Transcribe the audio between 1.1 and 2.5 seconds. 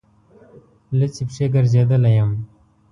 پښې ګرځېدلی یم.